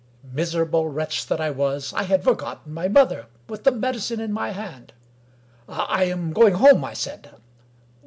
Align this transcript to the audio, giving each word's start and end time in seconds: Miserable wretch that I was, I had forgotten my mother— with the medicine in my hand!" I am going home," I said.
Miserable 0.33 0.87
wretch 0.89 1.27
that 1.27 1.39
I 1.39 1.51
was, 1.51 1.93
I 1.93 2.01
had 2.01 2.23
forgotten 2.23 2.73
my 2.73 2.87
mother— 2.87 3.27
with 3.47 3.65
the 3.65 3.71
medicine 3.71 4.19
in 4.19 4.33
my 4.33 4.49
hand!" 4.49 4.93
I 5.69 6.05
am 6.05 6.33
going 6.33 6.55
home," 6.55 6.83
I 6.83 6.93
said. 6.93 7.29